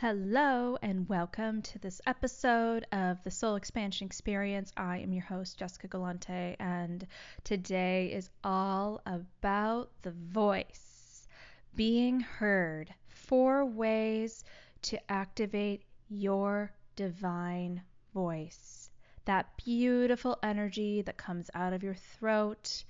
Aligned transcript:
Hello, 0.03 0.77
and 0.83 1.09
welcome 1.09 1.63
to 1.63 1.79
this 1.79 2.01
episode 2.09 2.85
of 2.91 3.23
the 3.23 3.31
Soul 3.31 3.55
Expansion 3.55 4.05
Experience. 4.05 4.73
I 4.77 4.99
am 4.99 5.13
your 5.13 5.23
host, 5.23 5.61
Jessica 5.61 5.87
Galante, 5.87 6.57
and 6.59 7.07
today 7.45 8.07
is 8.13 8.29
all 8.43 9.01
about 9.07 9.93
the 10.03 10.11
voice 10.11 11.29
being 11.77 12.19
heard. 12.19 12.93
Four 13.07 13.65
ways 13.65 14.43
to 14.83 14.99
activate 15.09 15.85
your 16.09 16.73
divine 16.97 17.81
voice. 18.13 18.91
That 19.27 19.57
beautiful 19.65 20.37
energy 20.43 21.03
that 21.03 21.17
comes 21.17 21.49
out 21.55 21.75
of 21.75 21.85
your 21.85 21.95
throat 21.95 22.83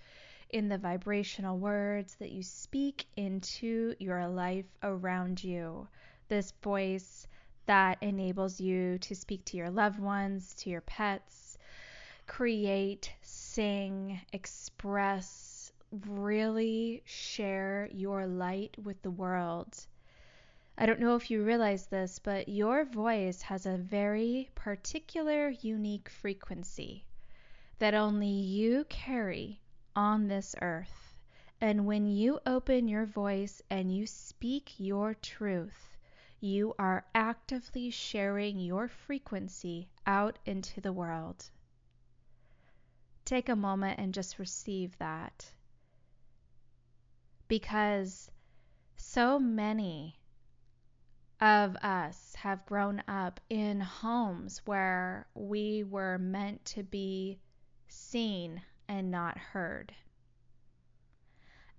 in 0.49 0.71
the 0.71 0.79
vibrational 0.79 1.59
words 1.59 2.15
that 2.21 2.33
you 2.33 2.43
speak 2.43 3.05
into 3.19 3.95
your 3.99 4.27
life 4.29 4.65
around 4.83 5.45
you 5.45 5.87
this 6.33 6.55
voice 6.63 7.27
that 7.67 7.99
enables 8.01 8.59
you 8.59 8.97
to 8.97 9.15
speak 9.15 9.45
to 9.45 9.59
your 9.59 9.69
loved 9.69 10.01
ones, 10.01 10.55
to 10.55 10.71
your 10.71 10.81
pets, 10.81 11.59
create, 12.27 13.13
sing, 13.21 14.19
express, 14.33 15.73
really 16.09 17.03
share 17.05 17.87
your 17.93 18.27
light 18.27 18.75
with 18.83 19.03
the 19.03 19.11
world. 19.11 19.77
I 20.79 20.87
don't 20.87 21.01
know 21.01 21.17
if 21.17 21.31
you 21.31 21.45
realize 21.45 21.89
this, 21.89 22.19
but 22.19 22.49
your 22.49 22.87
voice 22.87 23.43
has 23.43 23.67
a 23.67 23.77
very 23.77 24.49
particular, 24.55 25.51
unique 25.51 26.09
frequency 26.09 27.05
that 27.79 27.93
only 27.93 28.27
you 28.27 28.87
carry 28.89 29.61
on 29.95 30.29
this 30.29 30.55
earth. 30.63 31.15
And 31.61 31.85
when 31.85 32.07
you 32.07 32.41
open 32.47 32.89
your 32.89 33.05
voice 33.05 33.61
and 33.69 33.95
you 33.95 34.07
speak 34.07 34.73
your 34.79 35.13
truth, 35.13 35.92
you 36.43 36.75
are 36.77 37.07
actively 37.15 37.89
sharing 37.89 38.59
your 38.59 38.89
frequency 38.89 39.89
out 40.07 40.39
into 40.45 40.81
the 40.81 40.93
world. 40.93 41.49
Take 43.25 43.49
a 43.49 43.55
moment 43.55 44.01
and 44.01 44.13
just 44.13 44.41
receive 44.41 44.99
that. 44.99 45.53
Because 47.47 48.29
so 48.97 49.39
many 49.39 50.19
of 51.41 51.77
us 51.77 52.35
have 52.35 52.67
grown 52.67 53.03
up 53.07 53.39
in 53.49 53.81
homes 53.81 54.63
where 54.65 55.29
we 55.35 55.85
were 55.85 56.19
meant 56.19 56.65
to 56.65 56.83
be 56.83 57.39
seen 57.87 58.61
and 58.89 59.13
not 59.13 59.39
heard. 59.39 59.95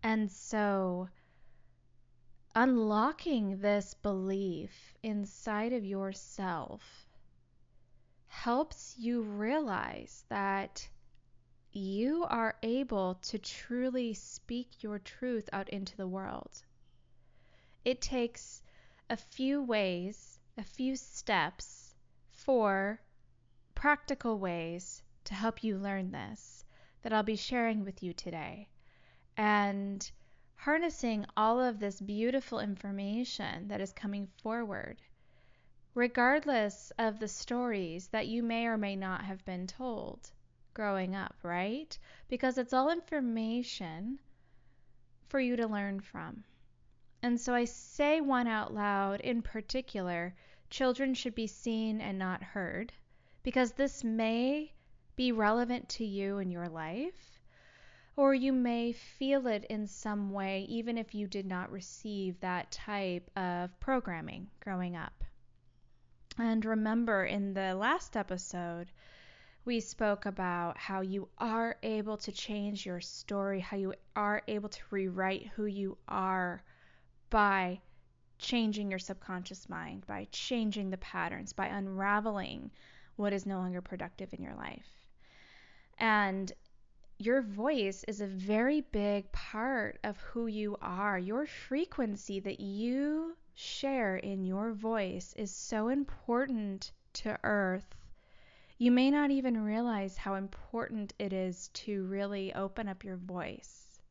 And 0.02 0.32
so 0.32 1.10
unlocking 2.56 3.58
this 3.60 3.96
belief 3.96 4.94
inside 5.02 5.74
of 5.74 5.84
yourself 5.84 7.08
helps 8.28 8.96
you 8.98 9.22
realize 9.22 10.24
that 10.30 10.88
you 11.72 12.24
are 12.30 12.56
able 12.62 13.16
to 13.16 13.40
truly 13.40 14.14
speak 14.14 14.84
your 14.84 15.00
truth 15.00 15.50
out 15.52 15.70
into 15.70 15.98
the 15.98 16.08
world. 16.08 16.64
It 17.84 18.02
takes 18.02 18.62
a 19.10 19.18
few 19.18 19.64
ways, 19.64 20.40
a 20.58 20.64
few 20.64 20.96
steps 20.96 21.96
for 22.30 23.02
practical 23.74 24.38
ways 24.38 25.02
to 25.26 25.34
help 25.34 25.64
you 25.64 25.78
learn 25.78 26.12
this 26.12 26.66
that 27.02 27.14
I'll 27.14 27.24
be 27.24 27.36
sharing 27.36 27.84
with 27.84 28.04
you 28.04 28.14
today. 28.14 28.70
And 29.36 30.10
harnessing 30.64 31.26
all 31.36 31.60
of 31.60 31.78
this 31.78 32.00
beautiful 32.00 32.62
information 32.62 33.68
that 33.68 33.82
is 33.82 33.92
coming 33.92 34.26
forward, 34.42 34.96
regardless 35.94 36.90
of 36.98 37.20
the 37.20 37.28
stories 37.28 38.08
that 38.08 38.28
you 38.28 38.42
may 38.42 38.66
or 38.66 38.78
may 38.78 38.96
not 38.96 39.26
have 39.26 39.44
been 39.44 39.68
told 39.68 40.32
growing 40.74 41.16
up, 41.16 41.36
right? 41.44 41.98
Because 42.30 42.58
it's 42.58 42.72
all 42.72 42.90
information 42.90 44.18
for 45.28 45.38
you 45.38 45.58
to 45.58 45.68
learn 45.68 46.00
from. 46.00 46.46
And 47.22 47.38
so 47.38 47.54
I 47.54 47.66
say 47.66 48.22
one 48.22 48.48
out 48.48 48.74
loud 48.74 49.20
in 49.20 49.42
particular 49.42 50.34
children 50.70 51.14
should 51.14 51.36
be 51.36 51.48
seen 51.48 52.00
and 52.00 52.18
not 52.18 52.42
heard, 52.42 52.94
because 53.44 53.74
this 53.74 54.02
may 54.02 54.72
be 55.18 55.34
relevant 55.34 55.90
to 55.90 56.06
you 56.06 56.38
in 56.38 56.50
your 56.50 56.70
life 56.70 57.33
or 58.16 58.34
you 58.34 58.54
may 58.54 58.92
feel 58.92 59.48
it 59.48 59.66
in 59.66 59.88
some 59.88 60.32
way, 60.32 60.66
even 60.70 60.98
if 60.98 61.16
you 61.16 61.28
did 61.28 61.46
not 61.46 61.72
receive 61.72 62.40
that 62.40 62.72
type 62.72 63.30
of 63.36 63.80
programming 63.80 64.48
growing 64.60 64.96
up. 64.96 65.24
And 66.38 66.64
remember, 66.66 67.26
in 67.26 67.54
the 67.54 67.76
last 67.76 68.16
episode, 68.16 68.92
we 69.66 69.80
spoke 69.80 70.26
about 70.26 70.78
how 70.78 71.02
you 71.02 71.28
are 71.38 71.78
able 71.84 72.18
to 72.18 72.32
change 72.32 72.86
your 72.86 73.00
story, 73.00 73.60
how 73.60 73.78
you 73.78 73.94
are 74.16 74.42
able 74.48 74.70
to 74.70 74.82
rewrite 74.90 75.48
who 75.56 75.66
you 75.66 75.98
are 76.08 76.64
by 77.30 77.80
changing 78.40 78.90
your 78.90 79.00
subconscious 79.00 79.70
mind, 79.70 80.06
by 80.06 80.28
changing 80.32 80.90
the 80.90 80.98
patterns, 80.98 81.54
by 81.54 81.68
unraveling 81.68 82.70
what 83.16 83.34
is 83.34 83.46
no 83.46 83.58
longer 83.58 83.82
productive 83.82 84.34
in 84.34 84.42
your 84.42 84.56
life. 84.56 84.90
And 85.98 86.52
your 87.26 87.42
voice 87.42 88.04
is 88.08 88.20
a 88.20 88.28
very 88.28 88.82
big 88.82 89.32
part 89.32 89.98
of 90.04 90.18
who 90.18 90.48
you 90.48 90.76
are. 90.82 91.18
Your 91.18 91.46
frequency 91.46 92.40
that 92.42 92.60
you 92.60 93.38
share 93.54 94.18
in 94.18 94.46
your 94.46 94.74
voice 94.74 95.34
is 95.38 95.50
so 95.50 95.88
important 95.88 96.92
to 97.14 97.38
Earth. 97.44 97.96
You 98.78 98.92
may 98.92 99.10
not 99.10 99.32
even 99.32 99.64
realize 99.64 100.18
how 100.18 100.36
important 100.36 101.14
it 101.18 101.32
is 101.32 101.70
to 101.70 102.06
really 102.08 102.54
open 102.54 102.90
up 102.90 103.06
your 103.06 103.18
voice. 103.18 104.02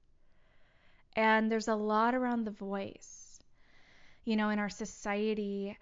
And 1.15 1.51
there's 1.51 1.69
a 1.69 1.75
lot 1.75 2.15
around 2.15 2.45
the 2.45 2.51
voice. 2.51 3.41
You 4.25 4.37
know, 4.37 4.49
in 4.49 4.59
our 4.59 4.71
society, 4.71 5.77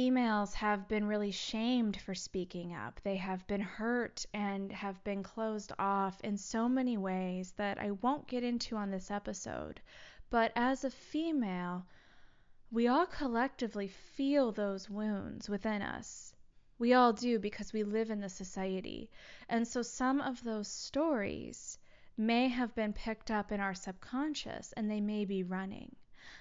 females 0.00 0.54
have 0.54 0.88
been 0.88 1.04
really 1.04 1.30
shamed 1.30 2.00
for 2.00 2.14
speaking 2.14 2.74
up. 2.74 2.98
They 3.04 3.16
have 3.16 3.46
been 3.46 3.60
hurt 3.60 4.24
and 4.32 4.72
have 4.72 5.04
been 5.04 5.22
closed 5.22 5.72
off 5.78 6.18
in 6.22 6.38
so 6.38 6.70
many 6.70 6.96
ways 6.96 7.52
that 7.58 7.78
I 7.78 7.90
won't 7.90 8.26
get 8.26 8.42
into 8.42 8.76
on 8.76 8.90
this 8.90 9.10
episode. 9.10 9.78
But 10.30 10.52
as 10.56 10.84
a 10.84 10.90
female, 10.90 11.84
we 12.72 12.88
all 12.88 13.04
collectively 13.04 13.88
feel 13.88 14.52
those 14.52 14.88
wounds 14.88 15.50
within 15.50 15.82
us. 15.82 16.34
We 16.78 16.94
all 16.94 17.12
do 17.12 17.38
because 17.38 17.74
we 17.74 17.82
live 17.82 18.08
in 18.08 18.20
the 18.20 18.30
society. 18.30 19.10
And 19.50 19.68
so 19.68 19.82
some 19.82 20.22
of 20.22 20.42
those 20.42 20.68
stories 20.68 21.76
may 22.16 22.48
have 22.48 22.74
been 22.74 22.94
picked 22.94 23.30
up 23.30 23.52
in 23.52 23.60
our 23.60 23.74
subconscious 23.74 24.72
and 24.72 24.90
they 24.90 25.02
may 25.02 25.26
be 25.26 25.42
running. 25.42 25.94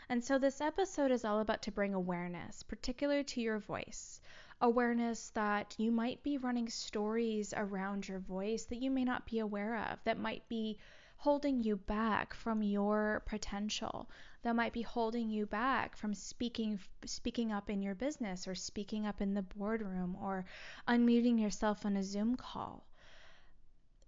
And 0.10 0.24
so 0.24 0.38
this 0.38 0.62
episode 0.62 1.12
is 1.12 1.26
all 1.26 1.40
about 1.40 1.62
to 1.64 1.72
bring 1.72 1.94
awareness, 1.94 2.64
particularly 2.64 3.24
to 3.24 3.42
your 3.42 3.60
voice. 3.60 4.22
Awareness 4.62 5.30
that 5.32 5.76
you 5.78 5.92
might 5.92 6.22
be 6.22 6.38
running 6.38 6.70
stories 6.70 7.54
around 7.56 8.08
your 8.08 8.20
voice 8.20 8.66
that 8.66 8.82
you 8.82 8.92
may 8.92 9.04
not 9.04 9.26
be 9.26 9.40
aware 9.40 9.78
of, 9.78 10.04
that 10.04 10.20
might 10.20 10.48
be 10.50 10.78
holding 11.18 11.64
you 11.64 11.76
back 11.76 12.34
from 12.34 12.62
your 12.62 13.24
potential, 13.26 14.10
that 14.44 14.56
might 14.56 14.74
be 14.74 14.82
holding 14.82 15.30
you 15.30 15.46
back 15.46 15.96
from 15.96 16.14
speaking 16.14 16.80
speaking 17.06 17.52
up 17.52 17.70
in 17.70 17.82
your 17.82 17.96
business 17.96 18.48
or 18.48 18.56
speaking 18.56 19.08
up 19.08 19.22
in 19.22 19.34
the 19.34 19.42
boardroom 19.42 20.16
or 20.22 20.46
unmuting 20.88 21.42
yourself 21.42 21.86
on 21.86 21.98
a 21.98 22.04
Zoom 22.04 22.36
call. 22.36 22.86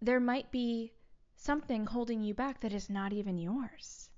There 0.01 0.19
might 0.19 0.51
be 0.51 0.93
something 1.35 1.87
holding 1.87 2.21
you 2.21 2.35
back 2.35 2.61
that 2.61 2.71
is 2.71 2.87
not 2.87 3.13
even 3.13 3.39
yours. 3.39 4.10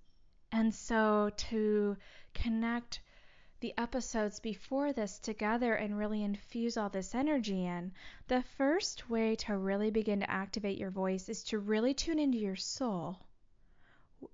And 0.55 0.71
so 0.71 1.31
to 1.49 1.97
connect 2.35 3.01
the 3.59 3.73
episodes 3.75 4.39
before 4.39 4.93
this 4.93 5.17
together 5.17 5.73
and 5.73 5.97
really 5.97 6.23
infuse 6.23 6.77
all 6.77 6.89
this 6.89 7.15
energy 7.15 7.65
in, 7.65 7.91
the 8.27 8.43
first 8.43 9.09
way 9.09 9.35
to 9.37 9.57
really 9.57 9.89
begin 9.89 10.19
to 10.19 10.29
activate 10.29 10.77
your 10.77 10.91
voice 10.91 11.27
is 11.27 11.43
to 11.45 11.57
really 11.57 11.95
tune 11.95 12.19
into 12.19 12.37
your 12.37 12.55
soul 12.55 13.17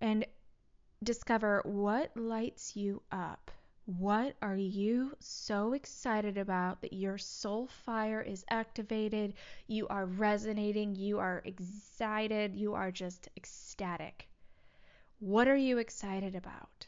and 0.02 0.26
discover 1.02 1.62
what 1.64 2.18
lights 2.18 2.76
you 2.76 3.02
up. 3.14 3.50
What 3.86 4.36
are 4.42 4.58
you 4.58 5.16
so 5.20 5.72
excited 5.72 6.38
about 6.38 6.82
that 6.82 6.92
your 6.92 7.18
soul 7.18 7.68
fire 7.86 8.22
is 8.22 8.44
activated? 8.50 9.36
You 9.68 9.88
are 9.88 10.06
resonating, 10.06 10.96
you 10.96 11.20
are 11.20 11.42
excited, 11.46 12.56
you 12.56 12.74
are 12.74 12.92
just 12.92 13.30
ecstatic. 13.38 14.29
What 15.20 15.50
are 15.50 15.56
you 15.56 15.80
excited 15.80 16.36
about? 16.36 16.88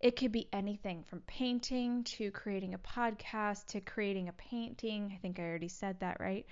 It 0.00 0.16
could 0.16 0.32
be 0.32 0.48
anything 0.54 1.04
from 1.04 1.20
painting 1.26 2.02
to 2.04 2.30
creating 2.30 2.72
a 2.72 2.78
podcast 2.78 3.66
to 3.66 3.82
creating 3.82 4.30
a 4.30 4.32
painting. 4.32 5.12
I 5.14 5.18
think 5.18 5.38
I 5.38 5.42
already 5.42 5.68
said 5.68 6.00
that, 6.00 6.18
right? 6.18 6.46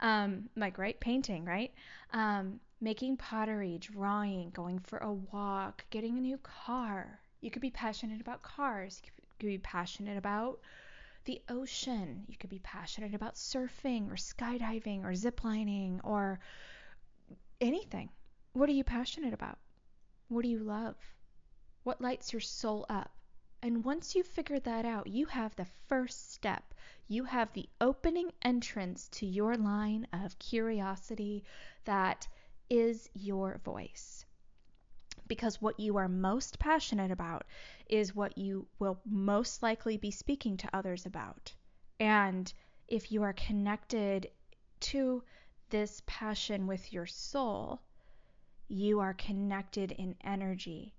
Um, 0.00 0.48
like, 0.56 0.78
right? 0.78 0.98
Painting, 0.98 1.44
right? 1.44 1.74
Um, 2.14 2.58
making 2.80 3.18
pottery, 3.18 3.76
drawing, 3.76 4.48
going 4.48 4.78
for 4.78 4.96
a 5.00 5.12
walk, 5.12 5.84
getting 5.90 6.16
a 6.16 6.22
new 6.22 6.38
car. 6.38 7.20
You 7.42 7.50
could 7.50 7.60
be 7.60 7.70
passionate 7.70 8.22
about 8.22 8.40
cars. 8.40 9.02
You 9.04 9.10
could 9.38 9.46
be 9.46 9.58
passionate 9.58 10.16
about 10.16 10.60
the 11.26 11.42
ocean. 11.50 12.24
You 12.28 12.38
could 12.38 12.48
be 12.48 12.60
passionate 12.60 13.14
about 13.14 13.34
surfing 13.34 14.10
or 14.10 14.16
skydiving 14.16 15.04
or 15.04 15.12
ziplining 15.12 16.00
or 16.02 16.40
anything. 17.60 18.08
What 18.54 18.70
are 18.70 18.72
you 18.72 18.84
passionate 18.84 19.34
about? 19.34 19.58
What 20.28 20.42
do 20.42 20.48
you 20.48 20.58
love? 20.58 20.96
What 21.84 22.02
lights 22.02 22.34
your 22.34 22.40
soul 22.40 22.84
up? 22.90 23.10
And 23.62 23.82
once 23.82 24.14
you 24.14 24.22
figure 24.22 24.60
that 24.60 24.84
out, 24.84 25.06
you 25.06 25.24
have 25.26 25.56
the 25.56 25.66
first 25.86 26.32
step. 26.32 26.74
You 27.08 27.24
have 27.24 27.52
the 27.52 27.68
opening 27.80 28.30
entrance 28.42 29.08
to 29.12 29.26
your 29.26 29.56
line 29.56 30.06
of 30.12 30.38
curiosity 30.38 31.44
that 31.86 32.28
is 32.68 33.08
your 33.14 33.58
voice. 33.64 34.26
Because 35.26 35.62
what 35.62 35.80
you 35.80 35.96
are 35.96 36.08
most 36.08 36.58
passionate 36.58 37.10
about 37.10 37.46
is 37.88 38.14
what 38.14 38.36
you 38.36 38.68
will 38.78 39.00
most 39.06 39.62
likely 39.62 39.96
be 39.96 40.10
speaking 40.10 40.58
to 40.58 40.76
others 40.76 41.06
about. 41.06 41.54
And 41.98 42.52
if 42.86 43.10
you 43.10 43.22
are 43.22 43.32
connected 43.32 44.30
to 44.80 45.22
this 45.70 46.02
passion 46.06 46.66
with 46.66 46.92
your 46.92 47.06
soul, 47.06 47.80
you 48.68 49.00
are 49.00 49.14
connected 49.14 49.92
in 49.92 50.14
energy 50.22 50.94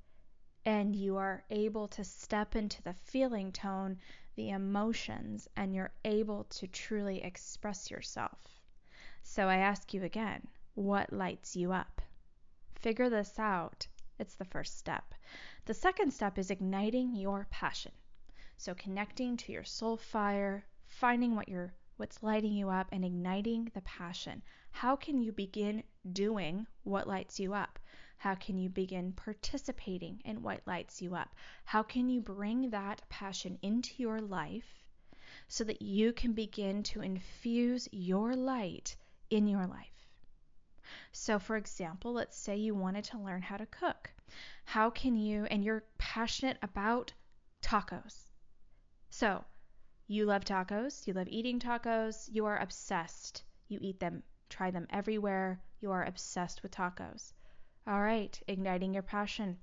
and 0.65 0.95
you 0.95 1.17
are 1.17 1.43
able 1.49 1.87
to 1.87 2.03
step 2.03 2.55
into 2.55 2.81
the 2.81 2.93
feeling 2.93 3.51
tone, 3.51 3.97
the 4.35 4.49
emotions, 4.49 5.47
and 5.55 5.73
you're 5.73 5.93
able 6.03 6.43
to 6.45 6.67
truly 6.67 7.23
express 7.23 7.89
yourself. 7.89 8.39
So 9.23 9.47
I 9.47 9.57
ask 9.57 9.93
you 9.93 10.03
again 10.03 10.47
what 10.73 11.13
lights 11.13 11.55
you 11.55 11.71
up? 11.71 12.01
Figure 12.75 13.09
this 13.09 13.37
out. 13.37 13.87
It's 14.17 14.35
the 14.35 14.45
first 14.45 14.77
step. 14.77 15.13
The 15.65 15.73
second 15.73 16.11
step 16.11 16.37
is 16.37 16.51
igniting 16.51 17.15
your 17.15 17.47
passion. 17.51 17.91
So 18.57 18.73
connecting 18.73 19.37
to 19.37 19.51
your 19.51 19.63
soul 19.63 19.97
fire, 19.97 20.65
finding 20.85 21.35
what 21.35 21.47
you're 21.47 21.73
what's 21.97 22.23
lighting 22.23 22.53
you 22.53 22.69
up 22.69 22.87
and 22.91 23.03
igniting 23.03 23.69
the 23.73 23.81
passion. 23.81 24.41
How 24.71 24.95
can 24.95 25.21
you 25.21 25.33
begin 25.33 25.83
doing 26.13 26.67
what 26.83 27.07
lights 27.07 27.39
you 27.39 27.53
up? 27.53 27.79
How 28.17 28.35
can 28.35 28.57
you 28.57 28.69
begin 28.69 29.13
participating 29.13 30.21
in 30.25 30.41
what 30.41 30.61
lights 30.65 31.01
you 31.01 31.15
up? 31.15 31.35
How 31.65 31.83
can 31.83 32.09
you 32.09 32.21
bring 32.21 32.69
that 32.71 33.01
passion 33.09 33.57
into 33.61 33.93
your 33.97 34.19
life 34.19 34.83
so 35.47 35.63
that 35.63 35.81
you 35.81 36.13
can 36.13 36.33
begin 36.33 36.83
to 36.83 37.01
infuse 37.01 37.87
your 37.91 38.35
light 38.35 38.95
in 39.29 39.47
your 39.47 39.67
life? 39.67 40.09
So, 41.11 41.39
for 41.39 41.55
example, 41.55 42.13
let's 42.13 42.37
say 42.37 42.57
you 42.57 42.75
wanted 42.75 43.05
to 43.05 43.19
learn 43.19 43.41
how 43.41 43.57
to 43.57 43.65
cook. 43.65 44.11
How 44.65 44.89
can 44.89 45.15
you, 45.15 45.45
and 45.45 45.63
you're 45.63 45.83
passionate 45.97 46.57
about 46.61 47.13
tacos. 47.61 48.29
So, 49.09 49.43
you 50.07 50.25
love 50.25 50.43
tacos, 50.45 51.05
you 51.05 51.13
love 51.13 51.27
eating 51.29 51.59
tacos, 51.59 52.27
you 52.31 52.45
are 52.45 52.57
obsessed. 52.57 53.43
You 53.67 53.79
eat 53.81 53.99
them, 53.99 54.23
try 54.49 54.71
them 54.71 54.87
everywhere, 54.89 55.61
you 55.79 55.91
are 55.91 56.03
obsessed 56.03 56.63
with 56.63 56.71
tacos. 56.71 57.33
All 57.87 58.01
right, 58.01 58.39
igniting 58.47 58.93
your 58.93 59.03
passion. 59.03 59.57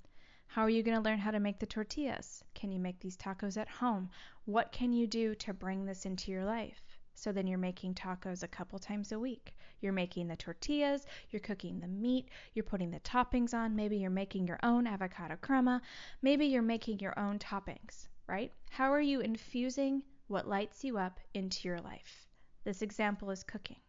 How 0.47 0.63
are 0.63 0.71
you 0.71 0.83
going 0.83 0.97
to 0.97 1.03
learn 1.03 1.19
how 1.19 1.33
to 1.33 1.41
make 1.41 1.59
the 1.59 1.67
tortillas? 1.67 2.43
Can 2.55 2.71
you 2.73 2.79
make 2.79 3.01
these 3.01 3.17
tacos 3.17 3.57
at 3.57 3.69
home? 3.69 4.11
What 4.45 4.73
can 4.73 4.93
you 4.93 5.07
do 5.07 5.35
to 5.35 5.53
bring 5.53 5.85
this 5.85 6.07
into 6.07 6.31
your 6.31 6.45
life? 6.45 6.81
So 7.15 7.33
then 7.33 7.47
you're 7.47 7.59
making 7.59 7.95
tacos 7.95 8.43
a 8.43 8.49
couple 8.49 8.79
times 8.79 9.13
a 9.13 9.19
week. 9.19 9.55
You're 9.81 9.93
making 9.93 10.29
the 10.29 10.37
tortillas, 10.37 11.07
you're 11.31 11.41
cooking 11.41 11.81
the 11.81 11.89
meat, 11.89 12.29
you're 12.55 12.63
putting 12.63 12.91
the 12.91 13.01
toppings 13.01 13.55
on. 13.55 13.75
Maybe 13.75 13.97
you're 13.97 14.11
making 14.11 14.47
your 14.47 14.61
own 14.63 14.87
avocado 14.87 15.37
crema. 15.41 15.83
Maybe 16.23 16.47
you're 16.47 16.63
making 16.63 17.01
your 17.01 17.19
own 17.19 17.39
toppings, 17.39 18.09
right? 18.27 18.53
How 18.71 18.93
are 18.93 19.01
you 19.01 19.21
infusing 19.21 20.03
what 20.29 20.49
lights 20.49 20.85
you 20.85 20.99
up 20.99 21.19
into 21.35 21.69
your 21.69 21.81
life? 21.81 22.27
This 22.65 22.83
example 22.83 23.31
is 23.31 23.45
cooking. 23.45 23.81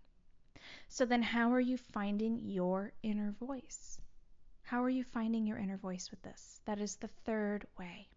So 0.90 1.06
then, 1.06 1.22
how 1.22 1.54
are 1.54 1.60
you 1.60 1.78
finding 1.78 2.40
your 2.40 2.92
inner 3.04 3.32
voice? 3.40 4.00
How 4.64 4.84
are 4.84 4.90
you 4.90 5.04
finding 5.04 5.48
your 5.48 5.58
inner 5.58 5.78
voice 5.78 6.12
with 6.12 6.22
this? 6.22 6.62
That 6.66 6.80
is 6.80 6.98
the 6.98 7.08
third 7.26 7.66
way. 7.80 8.10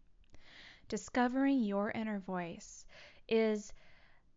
Discovering 0.88 1.62
your 1.62 1.93
inner 1.93 2.19
voice 2.19 2.85
is 3.29 3.73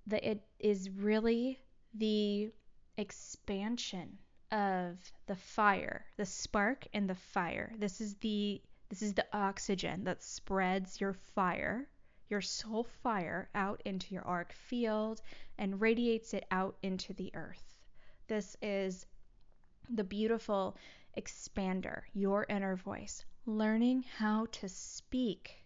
the 0.06 0.30
it 0.30 0.46
is 0.60 0.90
really 0.90 1.60
the 1.96 2.52
expansion 2.98 4.20
of 4.52 4.98
the 5.26 5.36
fire, 5.36 6.06
the 6.18 6.26
spark 6.26 6.86
and 6.94 7.10
the 7.10 7.16
fire. 7.16 7.74
This 7.80 8.00
is 8.00 8.14
the 8.16 8.62
this 8.90 9.02
is 9.02 9.16
the 9.16 9.26
oxygen 9.34 10.04
that 10.04 10.22
spreads 10.22 11.02
your 11.02 11.14
fire, 11.14 11.90
your 12.30 12.42
soul 12.42 12.84
fire 13.02 13.50
out 13.56 13.82
into 13.86 14.14
your 14.14 14.28
auric 14.28 14.54
field 14.54 15.20
and 15.58 15.82
radiates 15.82 16.36
it 16.36 16.46
out 16.52 16.78
into 16.84 17.14
the 17.14 17.32
earth. 17.34 17.73
This 18.28 18.56
is 18.62 19.06
the 19.90 20.04
beautiful 20.04 20.78
expander, 21.18 22.04
your 22.14 22.46
inner 22.50 22.76
voice, 22.76 23.26
learning 23.46 24.04
how 24.04 24.46
to 24.48 24.70
speak 24.70 25.66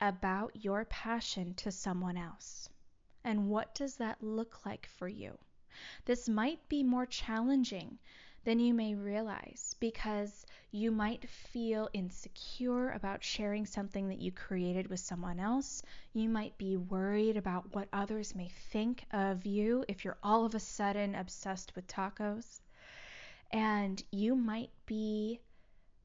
about 0.00 0.64
your 0.64 0.84
passion 0.86 1.54
to 1.54 1.70
someone 1.70 2.16
else. 2.16 2.68
And 3.22 3.48
what 3.48 3.74
does 3.74 3.96
that 3.96 4.22
look 4.22 4.66
like 4.66 4.86
for 4.86 5.08
you? 5.08 5.38
This 6.04 6.28
might 6.28 6.68
be 6.68 6.82
more 6.82 7.06
challenging 7.06 7.98
than 8.44 8.58
you 8.58 8.74
may 8.74 8.94
realize 8.94 9.74
because 9.80 10.46
you 10.70 10.90
might 10.90 11.28
feel 11.28 11.88
insecure 11.92 12.90
about 12.90 13.24
sharing 13.24 13.66
something 13.66 14.08
that 14.08 14.20
you 14.20 14.32
created 14.32 14.88
with 14.88 15.00
someone 15.00 15.40
else. 15.40 15.82
You 16.12 16.28
might 16.28 16.56
be 16.58 16.76
worried 16.76 17.36
about 17.36 17.74
what 17.74 17.88
others 17.92 18.34
may 18.34 18.50
think 18.70 19.04
of 19.12 19.46
you 19.46 19.84
if 19.88 20.04
you're 20.04 20.18
all 20.22 20.44
of 20.44 20.54
a 20.54 20.60
sudden 20.60 21.14
obsessed 21.14 21.74
with 21.74 21.86
tacos 21.86 22.60
and 23.50 24.02
you 24.10 24.34
might 24.34 24.70
be 24.84 25.40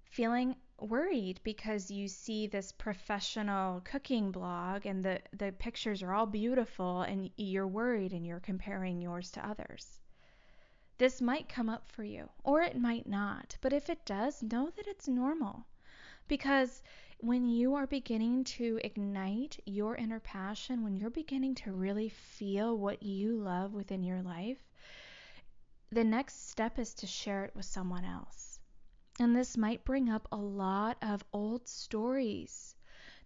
feeling 0.04 0.56
worried 0.80 1.40
because 1.44 1.92
you 1.92 2.08
see 2.08 2.48
this 2.48 2.72
professional 2.72 3.82
cooking 3.82 4.32
blog 4.32 4.86
and 4.86 5.04
the, 5.04 5.20
the 5.38 5.52
pictures 5.54 6.02
are 6.04 6.14
all 6.14 6.26
beautiful 6.26 7.02
and 7.02 7.30
you're 7.38 7.68
worried 7.68 8.14
and 8.14 8.26
you're 8.26 8.40
comparing 8.40 9.02
yours 9.02 9.32
to 9.32 9.46
others. 9.46 9.99
This 11.00 11.22
might 11.22 11.48
come 11.48 11.70
up 11.70 11.88
for 11.88 12.04
you, 12.04 12.30
or 12.44 12.62
it 12.62 12.78
might 12.78 13.08
not, 13.08 13.56
but 13.62 13.72
if 13.72 13.90
it 13.90 14.06
does, 14.06 14.44
know 14.44 14.70
that 14.76 14.86
it's 14.86 15.08
normal. 15.08 15.66
Because 16.28 16.84
when 17.22 17.48
you 17.48 17.74
are 17.76 17.88
beginning 17.88 18.44
to 18.44 18.82
ignite 18.84 19.62
your 19.66 19.96
inner 19.96 20.20
passion, 20.20 20.84
when 20.84 20.98
you're 20.98 21.10
beginning 21.10 21.56
to 21.56 21.72
really 21.72 22.10
feel 22.10 22.78
what 22.78 23.02
you 23.02 23.38
love 23.38 23.74
within 23.74 24.04
your 24.04 24.22
life, 24.22 24.62
the 25.90 26.04
next 26.04 26.50
step 26.50 26.78
is 26.78 26.94
to 26.96 27.08
share 27.08 27.46
it 27.46 27.56
with 27.56 27.66
someone 27.66 28.04
else. 28.04 28.60
And 29.22 29.34
this 29.34 29.56
might 29.56 29.86
bring 29.86 30.10
up 30.10 30.28
a 30.34 30.38
lot 30.38 30.98
of 31.02 31.24
old 31.32 31.66
stories 31.70 32.76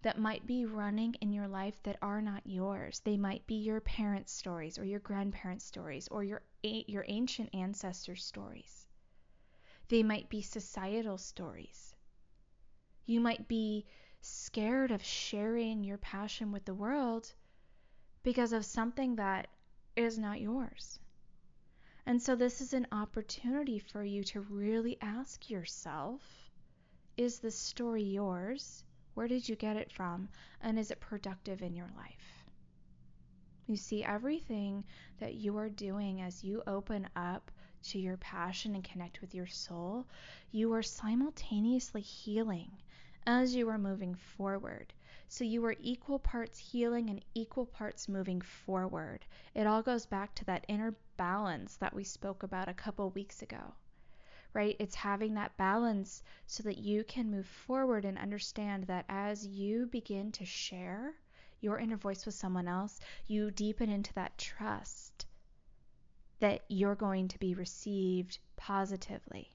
that 0.04 0.20
might 0.20 0.46
be 0.46 0.66
running 0.66 1.16
in 1.16 1.32
your 1.32 1.48
life 1.48 1.82
that 1.84 1.98
are 2.02 2.22
not 2.22 2.46
yours. 2.46 3.00
They 3.00 3.18
might 3.18 3.48
be 3.48 3.56
your 3.56 3.82
parents' 3.82 4.34
stories 4.34 4.78
or 4.78 4.86
your 4.86 5.00
grandparents' 5.00 5.66
stories 5.66 6.08
or 6.10 6.24
your 6.24 6.44
your 6.62 7.06
ancient 7.08 7.50
ancestors' 7.54 8.24
stories. 8.24 8.88
They 9.88 10.04
might 10.04 10.30
be 10.30 10.42
societal 10.42 11.18
stories. 11.18 11.96
You 13.06 13.22
might 13.22 13.48
be 13.48 13.86
scared 14.22 14.92
of 14.92 15.04
sharing 15.04 15.84
your 15.84 15.98
passion 15.98 16.52
with 16.52 16.66
the 16.66 16.74
world 16.74 17.34
because 18.24 18.54
of 18.54 18.66
something 18.66 19.16
that 19.16 19.48
is 19.96 20.20
not 20.20 20.42
yours. 20.42 21.00
And 22.06 22.22
so, 22.22 22.36
this 22.36 22.60
is 22.60 22.74
an 22.74 22.88
opportunity 22.92 23.80
for 23.80 24.04
you 24.04 24.24
to 24.26 24.42
really 24.42 24.98
ask 25.02 25.50
yourself 25.50 26.52
is 27.16 27.40
this 27.40 27.58
story 27.58 28.04
yours? 28.04 28.84
Where 29.14 29.28
did 29.28 29.48
you 29.48 29.56
get 29.56 29.78
it 29.78 29.92
from? 29.92 30.30
And 30.62 30.80
is 30.80 30.92
it 30.92 31.00
productive 31.00 31.62
in 31.62 31.76
your 31.76 31.90
life? 31.96 32.44
You 33.68 33.78
see, 33.78 34.04
everything 34.04 34.84
that 35.20 35.36
you 35.36 35.58
are 35.58 35.70
doing 35.70 36.22
as 36.22 36.44
you 36.44 36.64
open 36.68 37.08
up 37.16 37.52
to 37.84 38.00
your 38.00 38.18
passion 38.18 38.76
and 38.76 38.84
connect 38.84 39.22
with 39.22 39.34
your 39.34 39.48
soul, 39.48 40.06
you 40.52 40.74
are 40.74 40.84
simultaneously 40.84 42.02
healing 42.02 42.72
as 43.26 43.56
you 43.56 43.70
are 43.70 43.78
moving 43.78 44.16
forward. 44.16 44.94
So 45.28 45.44
you 45.44 45.64
are 45.66 45.76
equal 45.80 46.20
parts 46.20 46.58
healing 46.58 47.10
and 47.10 47.24
equal 47.34 47.66
parts 47.66 48.10
moving 48.10 48.42
forward. 48.42 49.26
It 49.56 49.66
all 49.66 49.82
goes 49.82 50.06
back 50.06 50.36
to 50.36 50.46
that 50.46 50.66
inner 50.68 50.96
balance 51.18 51.78
that 51.78 51.94
we 51.94 52.04
spoke 52.04 52.44
about 52.44 52.68
a 52.68 52.74
couple 52.74 53.10
weeks 53.12 53.42
ago. 53.42 53.74
Right? 54.54 54.76
It's 54.80 54.96
having 54.96 55.34
that 55.34 55.58
balance 55.58 56.22
so 56.46 56.64
that 56.64 56.78
you 56.78 57.04
can 57.04 57.32
move 57.32 57.48
forward 57.48 58.06
and 58.06 58.18
understand 58.18 58.86
that 58.86 59.06
as 59.10 59.48
you 59.48 59.88
begin 59.88 60.32
to 60.34 60.46
share 60.46 61.14
your 61.60 61.80
inner 61.80 61.98
voice 61.98 62.26
with 62.26 62.36
someone 62.36 62.68
else, 62.68 63.00
you 63.26 63.50
deepen 63.50 63.90
into 63.90 64.14
that 64.14 64.38
trust 64.38 65.26
that 66.40 66.66
you're 66.68 66.96
going 66.96 67.30
to 67.30 67.40
be 67.40 67.56
received 67.56 68.38
positively. 68.58 69.50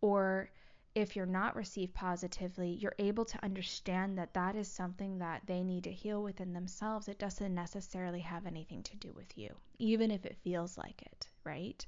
Or 0.00 0.50
if 0.94 1.14
you're 1.14 1.26
not 1.26 1.56
received 1.56 1.94
positively, 1.94 2.70
you're 2.72 2.94
able 2.98 3.24
to 3.24 3.44
understand 3.44 4.18
that 4.18 4.34
that 4.34 4.56
is 4.56 4.68
something 4.68 5.18
that 5.18 5.42
they 5.46 5.62
need 5.62 5.84
to 5.84 5.92
heal 5.92 6.22
within 6.22 6.52
themselves. 6.52 7.08
It 7.08 7.18
doesn't 7.18 7.54
necessarily 7.54 8.20
have 8.20 8.46
anything 8.46 8.82
to 8.84 8.96
do 8.96 9.12
with 9.14 9.38
you, 9.38 9.54
even 9.78 10.10
if 10.10 10.26
it 10.26 10.36
feels 10.42 10.76
like 10.76 11.00
it, 11.02 11.28
right? 11.44 11.84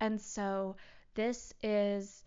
And 0.00 0.20
so, 0.20 0.76
this 1.18 1.52
is 1.64 2.22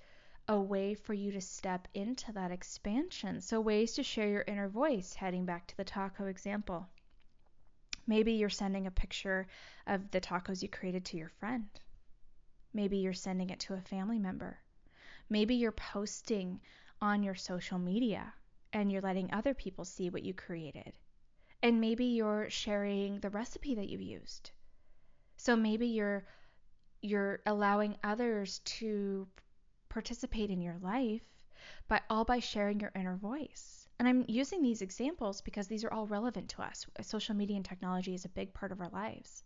a 0.50 0.60
way 0.60 0.94
for 0.94 1.14
you 1.14 1.32
to 1.32 1.40
step 1.40 1.88
into 1.94 2.34
that 2.34 2.52
expansion. 2.52 3.40
So, 3.40 3.62
ways 3.62 3.94
to 3.94 4.04
share 4.04 4.28
your 4.28 4.44
inner 4.46 4.68
voice, 4.68 5.14
heading 5.14 5.46
back 5.46 5.66
to 5.68 5.78
the 5.78 5.86
taco 5.86 6.26
example. 6.26 6.90
Maybe 8.06 8.34
you're 8.34 8.50
sending 8.50 8.88
a 8.88 8.92
picture 8.92 9.48
of 9.88 10.12
the 10.12 10.20
tacos 10.20 10.62
you 10.62 10.68
created 10.68 11.06
to 11.06 11.18
your 11.18 11.30
friend. 11.30 11.70
Maybe 12.74 12.98
you're 12.98 13.14
sending 13.14 13.50
it 13.50 13.62
to 13.62 13.76
a 13.76 13.82
family 13.82 14.20
member 14.20 14.60
Maybe 15.30 15.56
you're 15.56 15.72
posting 15.72 16.60
on 17.02 17.24
your 17.24 17.36
social 17.36 17.80
media 17.80 18.34
and 18.74 18.92
you're 18.92 19.02
letting 19.02 19.32
other 19.32 19.54
people 19.54 19.86
see 19.86 20.10
what 20.10 20.24
you 20.24 20.34
created. 20.34 20.92
And 21.64 21.80
maybe 21.80 22.04
you're 22.04 22.50
sharing 22.50 23.22
the 23.22 23.30
recipe 23.30 23.76
that 23.76 23.88
you 23.88 24.00
used. 24.00 24.52
So 25.38 25.56
maybe 25.56 25.88
you're 25.88 26.26
you're 27.02 27.42
allowing 27.46 27.98
others 28.04 28.60
to 28.66 29.28
participate 29.90 30.50
in 30.50 30.62
your 30.62 30.78
life 30.82 31.22
but 31.88 32.04
all 32.10 32.26
by 32.26 32.40
sharing 32.40 32.80
your 32.80 32.92
inner 32.96 33.18
voice. 33.18 33.88
And 34.00 34.08
I'm 34.08 34.26
using 34.28 34.62
these 34.62 34.82
examples 34.82 35.42
because 35.42 35.68
these 35.68 35.84
are 35.84 35.94
all 35.94 36.08
relevant 36.08 36.50
to 36.50 36.64
us. 36.64 36.88
Social 37.02 37.36
media 37.36 37.56
and 37.56 37.66
technology 37.66 38.16
is 38.16 38.26
a 38.26 38.30
big 38.30 38.54
part 38.54 38.72
of 38.72 38.82
our 38.82 38.90
lives. 38.90 39.44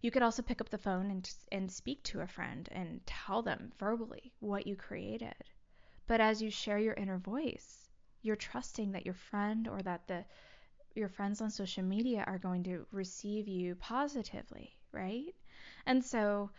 You 0.00 0.10
could 0.10 0.22
also 0.22 0.42
pick 0.42 0.60
up 0.60 0.68
the 0.68 0.78
phone 0.78 1.10
and 1.10 1.34
and 1.50 1.70
speak 1.70 2.02
to 2.04 2.20
a 2.20 2.26
friend 2.26 2.68
and 2.72 3.04
tell 3.06 3.42
them 3.42 3.72
verbally 3.78 4.32
what 4.40 4.66
you 4.66 4.76
created. 4.76 5.34
But 6.06 6.20
as 6.20 6.40
you 6.42 6.50
share 6.50 6.78
your 6.78 6.94
inner 6.94 7.18
voice, 7.18 7.88
you're 8.22 8.36
trusting 8.36 8.92
that 8.92 9.04
your 9.04 9.14
friend 9.14 9.66
or 9.66 9.82
that 9.82 10.06
the 10.06 10.24
your 10.94 11.08
friends 11.08 11.40
on 11.40 11.50
social 11.50 11.82
media 11.82 12.22
are 12.26 12.38
going 12.38 12.62
to 12.64 12.86
receive 12.92 13.48
you 13.48 13.74
positively, 13.76 14.76
right? 14.92 15.34
And 15.86 16.04
so 16.04 16.50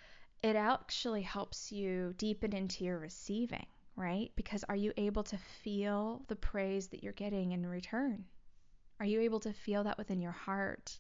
it 0.42 0.56
actually 0.56 1.22
helps 1.22 1.72
you 1.72 2.14
deepen 2.18 2.54
into 2.54 2.84
your 2.84 3.00
receiving, 3.00 3.66
right? 3.96 4.32
Because 4.36 4.64
are 4.66 4.76
you 4.76 4.92
able 4.98 5.24
to 5.24 5.38
feel 5.38 6.24
the 6.28 6.36
praise 6.36 6.88
that 6.88 7.04
you're 7.04 7.14
getting 7.14 7.52
in 7.54 7.66
return? 7.66 8.26
Are 9.00 9.06
you 9.06 9.22
able 9.22 9.40
to 9.42 9.54
feel 9.54 9.84
that 9.86 9.98
within 9.98 10.22
your 10.22 10.32
heart? 10.32 11.00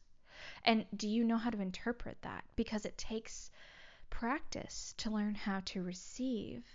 And 0.63 0.85
do 0.95 1.07
you 1.07 1.23
know 1.23 1.37
how 1.37 1.49
to 1.49 1.61
interpret 1.61 2.21
that? 2.21 2.43
Because 2.55 2.85
it 2.85 2.97
takes 2.97 3.51
practice 4.09 4.93
to 4.97 5.09
learn 5.09 5.35
how 5.35 5.61
to 5.65 5.83
receive, 5.83 6.65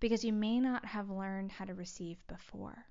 because 0.00 0.24
you 0.24 0.32
may 0.32 0.58
not 0.60 0.84
have 0.84 1.10
learned 1.10 1.52
how 1.52 1.64
to 1.64 1.74
receive 1.74 2.26
before. 2.26 2.86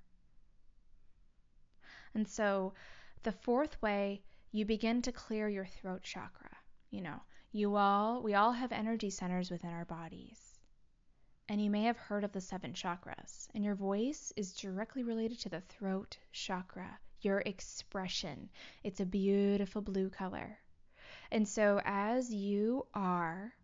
And 2.14 2.26
so, 2.26 2.74
the 3.22 3.32
fourth 3.32 3.80
way, 3.80 4.22
you 4.50 4.64
begin 4.64 5.02
to 5.02 5.12
clear 5.12 5.48
your 5.48 5.66
throat 5.66 6.02
chakra. 6.02 6.56
You 6.92 7.00
know, 7.00 7.20
you 7.50 7.74
all, 7.74 8.22
we 8.22 8.34
all 8.34 8.52
have 8.52 8.70
energy 8.70 9.10
centers 9.10 9.50
within 9.50 9.70
our 9.70 9.84
bodies. 9.84 10.38
And 11.48 11.60
you 11.60 11.70
may 11.70 11.82
have 11.84 11.96
heard 11.96 12.22
of 12.22 12.32
the 12.32 12.40
seven 12.40 12.72
chakras, 12.72 13.48
and 13.54 13.64
your 13.64 13.74
voice 13.74 14.32
is 14.36 14.54
directly 14.54 15.02
related 15.02 15.40
to 15.40 15.48
the 15.48 15.62
throat 15.62 16.16
chakra 16.30 17.00
your 17.24 17.40
expression. 17.40 18.50
It's 18.82 19.00
a 19.00 19.06
beautiful 19.06 19.80
blue 19.80 20.10
color. 20.10 20.58
And 21.30 21.46
so, 21.48 21.80
as 21.84 22.32
you 22.32 22.86
are 22.94 23.54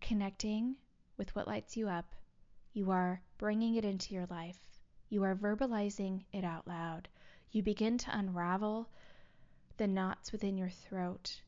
connecting 0.00 0.76
with 1.16 1.34
what 1.36 1.46
lights 1.46 1.76
you 1.76 1.88
up, 1.88 2.14
you 2.72 2.90
are 2.90 3.22
bringing 3.38 3.76
it 3.76 3.84
into 3.84 4.14
your 4.14 4.26
life, 4.26 4.58
you 5.08 5.22
are 5.24 5.36
verbalizing 5.36 6.24
it 6.32 6.44
out 6.44 6.66
loud. 6.66 7.08
You 7.50 7.62
begin 7.62 7.96
to 7.98 8.18
unravel 8.18 8.88
the 9.78 9.86
knots 9.86 10.32
within 10.32 10.58
your 10.58 10.68
throat 10.68 11.40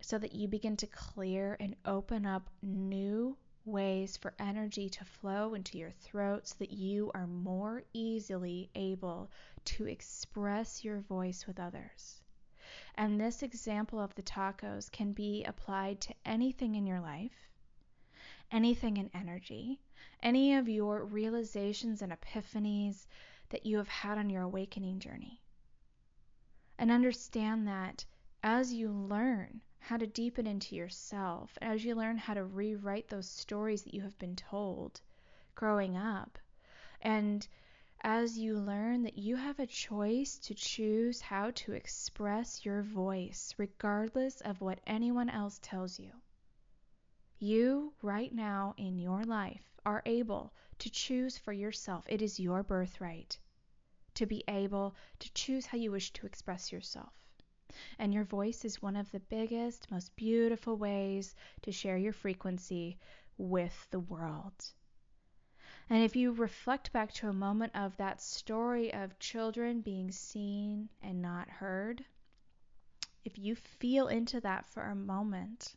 so 0.00 0.18
that 0.18 0.34
you 0.34 0.48
begin 0.48 0.76
to 0.76 0.86
clear 0.88 1.56
and 1.60 1.76
open 1.84 2.26
up 2.26 2.50
new 2.60 3.36
ways 3.64 4.16
for 4.16 4.34
energy 4.38 4.88
to 4.88 5.04
flow 5.04 5.54
into 5.54 5.78
your 5.78 5.92
throat 5.92 6.48
so 6.48 6.56
that 6.58 6.72
you 6.72 7.10
are 7.14 7.28
more 7.28 7.84
easily 7.92 8.68
able 8.74 9.30
to 9.64 9.86
express 9.86 10.84
your 10.84 11.00
voice 11.00 11.46
with 11.46 11.60
others. 11.60 12.20
And 12.96 13.20
this 13.20 13.42
example 13.42 14.00
of 14.00 14.14
the 14.16 14.22
tacos 14.22 14.90
can 14.90 15.12
be 15.12 15.44
applied 15.44 16.00
to 16.02 16.14
anything 16.24 16.74
in 16.74 16.86
your 16.86 17.00
life, 17.00 17.48
anything 18.50 18.96
in 18.96 19.10
energy, 19.14 19.80
any 20.22 20.54
of 20.54 20.68
your 20.68 21.04
realizations 21.04 22.02
and 22.02 22.12
epiphanies 22.12 23.06
that 23.50 23.66
you 23.66 23.76
have 23.76 23.88
had 23.88 24.18
on 24.18 24.30
your 24.30 24.42
awakening 24.42 24.98
journey. 24.98 25.40
And 26.80 26.90
understand 26.90 27.68
that 27.68 28.06
as 28.42 28.72
you 28.72 28.90
learn 28.90 29.60
how 29.80 29.98
to 29.98 30.06
deepen 30.06 30.46
into 30.46 30.74
yourself, 30.74 31.58
as 31.60 31.84
you 31.84 31.94
learn 31.94 32.16
how 32.16 32.32
to 32.32 32.42
rewrite 32.42 33.08
those 33.08 33.28
stories 33.28 33.82
that 33.82 33.92
you 33.92 34.00
have 34.00 34.18
been 34.18 34.34
told 34.34 35.02
growing 35.54 35.98
up, 35.98 36.38
and 37.02 37.46
as 38.00 38.38
you 38.38 38.56
learn 38.56 39.02
that 39.02 39.18
you 39.18 39.36
have 39.36 39.58
a 39.58 39.66
choice 39.66 40.38
to 40.38 40.54
choose 40.54 41.20
how 41.20 41.50
to 41.50 41.74
express 41.74 42.64
your 42.64 42.80
voice, 42.80 43.54
regardless 43.58 44.40
of 44.40 44.62
what 44.62 44.80
anyone 44.86 45.28
else 45.28 45.60
tells 45.62 46.00
you. 46.00 46.12
You, 47.38 47.92
right 48.00 48.32
now 48.34 48.72
in 48.78 48.98
your 48.98 49.24
life, 49.24 49.70
are 49.84 50.02
able 50.06 50.54
to 50.78 50.88
choose 50.88 51.36
for 51.36 51.52
yourself. 51.52 52.06
It 52.08 52.22
is 52.22 52.40
your 52.40 52.62
birthright 52.62 53.38
to 54.20 54.26
be 54.26 54.44
able 54.48 54.94
to 55.18 55.32
choose 55.32 55.64
how 55.64 55.78
you 55.78 55.90
wish 55.90 56.12
to 56.12 56.26
express 56.26 56.70
yourself. 56.70 57.14
And 57.98 58.12
your 58.12 58.24
voice 58.24 58.66
is 58.66 58.82
one 58.82 58.94
of 58.94 59.10
the 59.12 59.20
biggest, 59.20 59.90
most 59.90 60.14
beautiful 60.14 60.76
ways 60.76 61.34
to 61.62 61.72
share 61.72 61.96
your 61.96 62.12
frequency 62.12 62.98
with 63.38 63.86
the 63.90 64.00
world. 64.00 64.72
And 65.88 66.04
if 66.04 66.16
you 66.16 66.32
reflect 66.32 66.92
back 66.92 67.12
to 67.14 67.30
a 67.30 67.32
moment 67.32 67.74
of 67.74 67.96
that 67.96 68.20
story 68.20 68.92
of 68.92 69.18
children 69.18 69.80
being 69.80 70.10
seen 70.10 70.90
and 71.02 71.22
not 71.22 71.48
heard, 71.48 72.04
if 73.24 73.38
you 73.38 73.54
feel 73.54 74.08
into 74.08 74.38
that 74.42 74.66
for 74.66 74.82
a 74.82 74.94
moment, 74.94 75.74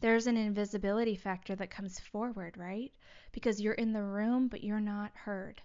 there's 0.00 0.26
an 0.26 0.36
invisibility 0.36 1.16
factor 1.16 1.56
that 1.56 1.70
comes 1.70 1.98
forward, 1.98 2.58
right? 2.58 2.92
Because 3.32 3.58
you're 3.58 3.72
in 3.72 3.94
the 3.94 4.02
room, 4.02 4.48
but 4.48 4.62
you're 4.62 4.80
not 4.80 5.12
heard. 5.14 5.62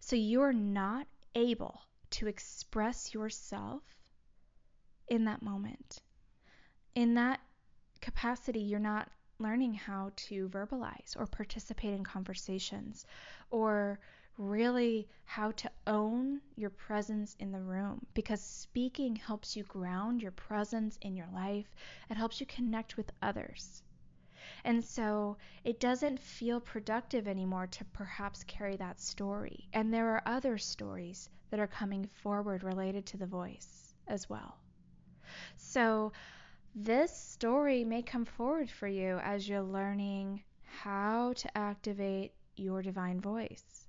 So 0.00 0.16
you're 0.16 0.52
not 0.52 1.06
able 1.34 1.80
to 2.10 2.26
express 2.26 3.14
yourself 3.14 3.82
in 5.08 5.24
that 5.24 5.42
moment. 5.42 6.02
In 6.94 7.14
that 7.14 7.40
capacity, 8.00 8.60
you're 8.60 8.80
not 8.80 9.10
learning 9.38 9.74
how 9.74 10.10
to 10.16 10.48
verbalize 10.48 11.16
or 11.16 11.26
participate 11.26 11.94
in 11.94 12.04
conversations 12.04 13.06
or 13.50 13.98
really 14.38 15.08
how 15.24 15.50
to 15.52 15.70
own 15.86 16.40
your 16.56 16.70
presence 16.70 17.36
in 17.38 17.52
the 17.52 17.60
room 17.60 18.04
because 18.14 18.40
speaking 18.40 19.16
helps 19.16 19.54
you 19.56 19.62
ground 19.64 20.22
your 20.22 20.32
presence 20.32 20.98
in 21.02 21.14
your 21.14 21.28
life. 21.34 21.74
It 22.08 22.16
helps 22.16 22.40
you 22.40 22.46
connect 22.46 22.96
with 22.96 23.12
others. 23.22 23.82
And 24.64 24.84
so 24.84 25.36
it 25.64 25.80
doesn't 25.80 26.20
feel 26.20 26.60
productive 26.60 27.28
anymore 27.28 27.66
to 27.68 27.84
perhaps 27.86 28.44
carry 28.44 28.76
that 28.76 29.00
story. 29.00 29.68
And 29.72 29.92
there 29.92 30.08
are 30.10 30.22
other 30.26 30.58
stories 30.58 31.28
that 31.50 31.60
are 31.60 31.66
coming 31.66 32.06
forward 32.06 32.62
related 32.62 33.06
to 33.06 33.16
the 33.16 33.26
voice 33.26 33.94
as 34.06 34.28
well. 34.28 34.58
So 35.56 36.12
this 36.74 37.16
story 37.16 37.84
may 37.84 38.02
come 38.02 38.24
forward 38.24 38.70
for 38.70 38.88
you 38.88 39.18
as 39.18 39.48
you're 39.48 39.62
learning 39.62 40.42
how 40.62 41.32
to 41.34 41.58
activate 41.58 42.32
your 42.56 42.82
divine 42.82 43.20
voice. 43.20 43.88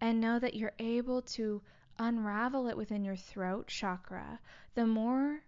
And 0.00 0.20
know 0.20 0.38
that 0.38 0.54
you're 0.54 0.74
able 0.78 1.22
to 1.22 1.62
unravel 1.98 2.68
it 2.68 2.76
within 2.76 3.04
your 3.04 3.16
throat 3.16 3.66
chakra 3.68 4.38
the 4.74 4.86
more 4.86 5.40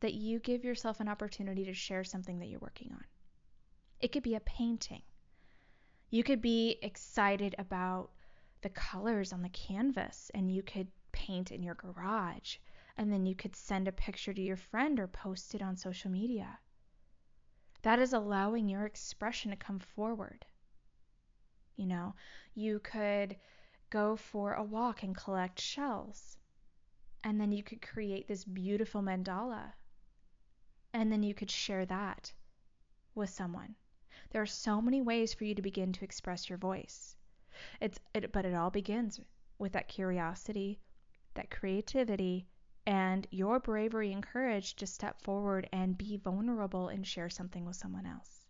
that 0.00 0.14
you 0.14 0.38
give 0.38 0.64
yourself 0.64 1.00
an 1.00 1.08
opportunity 1.08 1.64
to 1.64 1.74
share 1.74 2.04
something 2.04 2.38
that 2.38 2.48
you're 2.48 2.60
working 2.60 2.90
on. 2.92 3.04
It 4.00 4.12
could 4.12 4.22
be 4.22 4.34
a 4.34 4.40
painting. 4.40 5.02
You 6.10 6.24
could 6.24 6.40
be 6.40 6.78
excited 6.82 7.54
about 7.58 8.10
the 8.62 8.70
colors 8.70 9.32
on 9.32 9.42
the 9.42 9.48
canvas 9.50 10.30
and 10.34 10.50
you 10.50 10.62
could 10.62 10.88
paint 11.12 11.50
in 11.50 11.62
your 11.62 11.74
garage 11.74 12.56
and 12.96 13.12
then 13.12 13.26
you 13.26 13.34
could 13.34 13.56
send 13.56 13.88
a 13.88 13.92
picture 13.92 14.34
to 14.34 14.42
your 14.42 14.56
friend 14.56 14.98
or 14.98 15.06
post 15.06 15.54
it 15.54 15.62
on 15.62 15.76
social 15.76 16.10
media. 16.10 16.58
That 17.82 17.98
is 17.98 18.12
allowing 18.12 18.68
your 18.68 18.84
expression 18.84 19.50
to 19.50 19.56
come 19.56 19.78
forward. 19.78 20.44
You 21.76 21.86
know, 21.86 22.14
you 22.54 22.80
could 22.80 23.36
go 23.88 24.16
for 24.16 24.54
a 24.54 24.62
walk 24.62 25.02
and 25.02 25.16
collect 25.16 25.60
shells. 25.60 26.36
And 27.24 27.40
then 27.40 27.52
you 27.52 27.62
could 27.62 27.82
create 27.82 28.28
this 28.28 28.44
beautiful 28.44 29.02
mandala. 29.02 29.72
And 30.92 31.10
then 31.10 31.22
you 31.22 31.34
could 31.34 31.50
share 31.50 31.86
that 31.86 32.32
with 33.14 33.30
someone. 33.30 33.74
There 34.30 34.42
are 34.42 34.46
so 34.46 34.80
many 34.80 35.02
ways 35.02 35.34
for 35.34 35.44
you 35.44 35.54
to 35.54 35.62
begin 35.62 35.92
to 35.92 36.04
express 36.04 36.48
your 36.48 36.58
voice. 36.58 37.16
It's 37.80 37.98
it, 38.14 38.32
but 38.32 38.44
it 38.44 38.54
all 38.54 38.70
begins 38.70 39.20
with 39.58 39.72
that 39.72 39.88
curiosity, 39.88 40.80
that 41.34 41.50
creativity, 41.50 42.46
and 42.86 43.26
your 43.30 43.60
bravery 43.60 44.12
and 44.12 44.22
courage 44.22 44.74
to 44.76 44.86
step 44.86 45.20
forward 45.22 45.68
and 45.72 45.98
be 45.98 46.16
vulnerable 46.16 46.88
and 46.88 47.06
share 47.06 47.28
something 47.28 47.64
with 47.64 47.76
someone 47.76 48.06
else. 48.06 48.46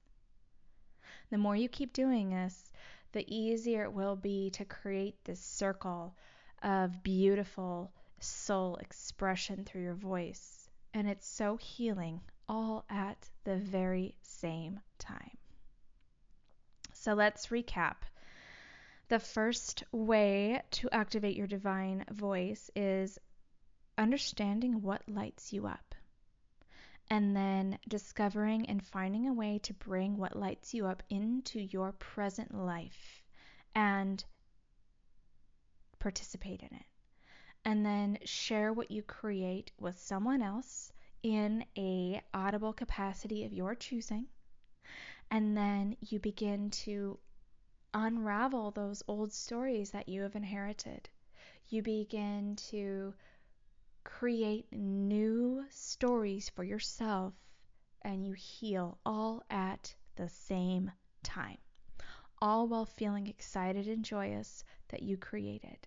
The 1.30 1.38
more 1.38 1.56
you 1.56 1.68
keep 1.68 1.92
doing 1.92 2.30
this, 2.30 2.70
the 3.12 3.24
easier 3.34 3.84
it 3.84 3.92
will 3.92 4.16
be 4.16 4.50
to 4.50 4.64
create 4.64 5.16
this 5.24 5.40
circle 5.40 6.14
of 6.62 7.02
beautiful 7.02 7.92
soul 8.20 8.76
expression 8.76 9.64
through 9.64 9.82
your 9.82 9.94
voice. 9.94 10.59
And 10.92 11.08
it's 11.08 11.26
so 11.26 11.56
healing 11.56 12.20
all 12.48 12.84
at 12.90 13.28
the 13.44 13.56
very 13.56 14.16
same 14.22 14.80
time. 14.98 15.38
So 16.92 17.14
let's 17.14 17.46
recap. 17.46 17.96
The 19.08 19.18
first 19.18 19.84
way 19.92 20.62
to 20.72 20.90
activate 20.90 21.36
your 21.36 21.46
divine 21.46 22.04
voice 22.10 22.70
is 22.76 23.18
understanding 23.96 24.82
what 24.82 25.08
lights 25.08 25.52
you 25.52 25.66
up. 25.66 25.94
And 27.08 27.34
then 27.34 27.78
discovering 27.88 28.66
and 28.66 28.84
finding 28.84 29.28
a 29.28 29.32
way 29.32 29.58
to 29.64 29.74
bring 29.74 30.16
what 30.16 30.36
lights 30.36 30.74
you 30.74 30.86
up 30.86 31.02
into 31.08 31.60
your 31.60 31.92
present 31.92 32.54
life 32.54 33.22
and 33.74 34.24
participate 35.98 36.60
in 36.60 36.76
it. 36.76 36.89
And 37.64 37.84
then 37.84 38.18
share 38.24 38.72
what 38.72 38.90
you 38.90 39.02
create 39.02 39.72
with 39.78 39.98
someone 39.98 40.42
else 40.42 40.92
in 41.22 41.64
a 41.76 42.22
audible 42.32 42.72
capacity 42.72 43.44
of 43.44 43.52
your 43.52 43.74
choosing 43.74 44.26
and 45.30 45.56
then 45.56 45.96
you 46.00 46.18
begin 46.18 46.70
to 46.70 47.18
unravel 47.94 48.70
those 48.70 49.02
old 49.06 49.32
stories 49.32 49.90
that 49.90 50.08
you 50.08 50.22
have 50.22 50.34
inherited. 50.34 51.08
You 51.68 51.82
begin 51.82 52.56
to 52.70 53.14
create 54.02 54.66
new 54.72 55.64
stories 55.70 56.48
for 56.48 56.64
yourself 56.64 57.34
and 58.02 58.24
you 58.24 58.32
heal 58.32 58.98
all 59.06 59.44
at 59.50 59.94
the 60.16 60.28
same 60.28 60.90
time, 61.22 61.58
all 62.42 62.66
while 62.66 62.86
feeling 62.86 63.28
excited 63.28 63.86
and 63.86 64.04
joyous 64.04 64.64
that 64.88 65.02
you 65.02 65.16
created. 65.16 65.86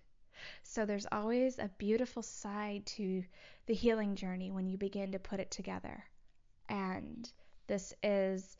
So 0.62 0.84
there's 0.84 1.06
always 1.12 1.58
a 1.58 1.70
beautiful 1.78 2.22
side 2.22 2.86
to 2.86 3.24
the 3.66 3.74
healing 3.74 4.14
journey 4.14 4.50
when 4.50 4.66
you 4.66 4.76
begin 4.76 5.12
to 5.12 5.18
put 5.18 5.40
it 5.40 5.50
together. 5.50 6.04
And 6.68 7.30
this 7.66 7.94
is 8.02 8.56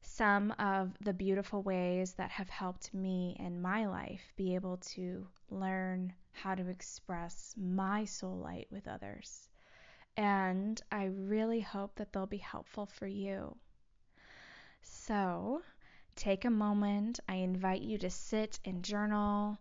some 0.00 0.52
of 0.58 0.92
the 1.00 1.12
beautiful 1.12 1.62
ways 1.62 2.12
that 2.14 2.30
have 2.30 2.50
helped 2.50 2.92
me 2.92 3.36
in 3.38 3.60
my 3.60 3.86
life 3.86 4.32
be 4.36 4.54
able 4.54 4.76
to 4.76 5.26
learn 5.50 6.12
how 6.32 6.54
to 6.54 6.68
express 6.68 7.54
my 7.56 8.04
soul 8.04 8.36
light 8.36 8.66
with 8.70 8.86
others. 8.86 9.48
And 10.16 10.80
I 10.92 11.06
really 11.06 11.60
hope 11.60 11.96
that 11.96 12.12
they'll 12.12 12.26
be 12.26 12.36
helpful 12.36 12.86
for 12.86 13.06
you. 13.06 13.56
So, 14.82 15.62
take 16.14 16.44
a 16.44 16.50
moment. 16.50 17.20
I 17.28 17.36
invite 17.36 17.82
you 17.82 17.98
to 17.98 18.10
sit 18.10 18.60
and 18.64 18.84
journal 18.84 19.58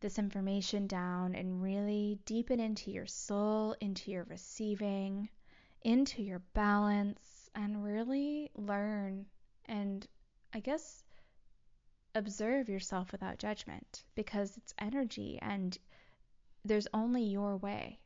this 0.00 0.18
information 0.18 0.86
down 0.86 1.34
and 1.34 1.62
really 1.62 2.18
deepen 2.24 2.60
into 2.60 2.90
your 2.90 3.06
soul, 3.06 3.74
into 3.80 4.10
your 4.10 4.24
receiving, 4.24 5.28
into 5.82 6.22
your 6.22 6.40
balance, 6.54 7.50
and 7.54 7.82
really 7.82 8.50
learn 8.54 9.26
and 9.66 10.06
I 10.52 10.60
guess 10.60 11.02
observe 12.14 12.68
yourself 12.68 13.12
without 13.12 13.38
judgment 13.38 14.04
because 14.14 14.56
it's 14.56 14.74
energy 14.78 15.38
and 15.42 15.76
there's 16.64 16.88
only 16.94 17.24
your 17.24 17.56
way. 17.56 17.98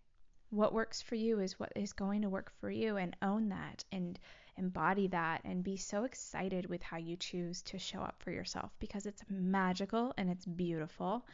What 0.50 0.72
works 0.72 1.00
for 1.00 1.14
you 1.14 1.38
is 1.38 1.58
what 1.60 1.72
is 1.76 1.92
going 1.92 2.22
to 2.22 2.28
work 2.28 2.52
for 2.60 2.70
you, 2.70 2.96
and 2.96 3.16
own 3.22 3.50
that 3.50 3.84
and 3.92 4.18
embody 4.56 5.06
that 5.08 5.42
and 5.44 5.62
be 5.62 5.76
so 5.76 6.04
excited 6.04 6.68
with 6.68 6.82
how 6.82 6.96
you 6.96 7.16
choose 7.16 7.62
to 7.62 7.78
show 7.78 8.00
up 8.00 8.16
for 8.18 8.32
yourself 8.32 8.72
because 8.80 9.06
it's 9.06 9.22
magical 9.28 10.12
and 10.18 10.28
it's 10.28 10.44
beautiful. 10.44 11.24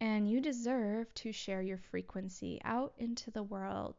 And 0.00 0.28
you 0.28 0.40
deserve 0.40 1.12
to 1.14 1.32
share 1.32 1.62
your 1.62 1.78
frequency 1.78 2.60
out 2.64 2.92
into 2.98 3.30
the 3.30 3.42
world 3.42 3.96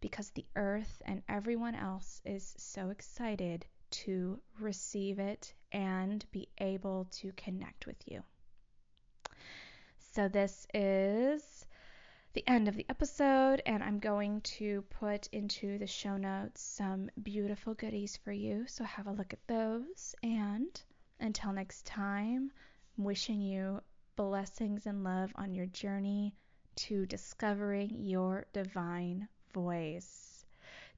because 0.00 0.30
the 0.30 0.46
earth 0.56 1.02
and 1.06 1.22
everyone 1.28 1.74
else 1.74 2.20
is 2.24 2.54
so 2.58 2.90
excited 2.90 3.64
to 3.90 4.40
receive 4.58 5.18
it 5.18 5.54
and 5.72 6.24
be 6.30 6.48
able 6.58 7.06
to 7.10 7.32
connect 7.32 7.86
with 7.86 7.96
you. 8.06 8.22
So, 10.12 10.28
this 10.28 10.66
is 10.74 11.66
the 12.32 12.46
end 12.48 12.68
of 12.68 12.76
the 12.76 12.86
episode, 12.88 13.62
and 13.66 13.82
I'm 13.82 13.98
going 13.98 14.40
to 14.42 14.82
put 14.82 15.26
into 15.28 15.78
the 15.78 15.86
show 15.86 16.16
notes 16.16 16.62
some 16.62 17.10
beautiful 17.22 17.74
goodies 17.74 18.16
for 18.16 18.32
you. 18.32 18.66
So, 18.66 18.84
have 18.84 19.06
a 19.06 19.12
look 19.12 19.32
at 19.32 19.46
those. 19.46 20.14
And 20.22 20.80
until 21.18 21.52
next 21.52 21.86
time, 21.86 22.52
I'm 22.98 23.04
wishing 23.04 23.40
you 23.40 23.82
blessings 24.28 24.84
and 24.84 25.02
love 25.02 25.32
on 25.36 25.54
your 25.54 25.64
journey 25.64 26.34
to 26.76 27.06
discovering 27.06 27.88
your 28.04 28.44
divine 28.52 29.26
voice. 29.54 30.44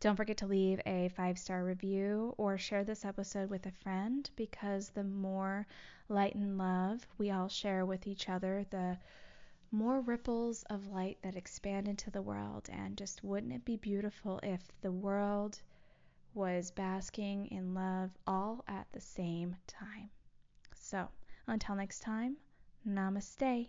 Don't 0.00 0.16
forget 0.16 0.38
to 0.38 0.48
leave 0.48 0.80
a 0.86 1.08
five 1.10 1.38
star 1.38 1.64
review 1.64 2.34
or 2.36 2.58
share 2.58 2.82
this 2.82 3.04
episode 3.04 3.48
with 3.48 3.64
a 3.66 3.70
friend 3.70 4.28
because 4.34 4.88
the 4.88 5.04
more 5.04 5.68
light 6.08 6.34
and 6.34 6.58
love 6.58 7.06
we 7.16 7.30
all 7.30 7.46
share 7.46 7.86
with 7.86 8.08
each 8.08 8.28
other, 8.28 8.66
the 8.70 8.98
more 9.70 10.00
ripples 10.00 10.64
of 10.64 10.88
light 10.88 11.18
that 11.22 11.36
expand 11.36 11.86
into 11.86 12.10
the 12.10 12.22
world. 12.22 12.68
And 12.72 12.98
just 12.98 13.22
wouldn't 13.22 13.52
it 13.52 13.64
be 13.64 13.76
beautiful 13.76 14.40
if 14.42 14.62
the 14.80 14.90
world 14.90 15.60
was 16.34 16.72
basking 16.72 17.46
in 17.52 17.72
love 17.72 18.10
all 18.26 18.64
at 18.66 18.88
the 18.90 19.00
same 19.00 19.54
time? 19.68 20.10
So, 20.74 21.08
until 21.46 21.76
next 21.76 22.00
time, 22.00 22.36
namaste. 22.84 23.68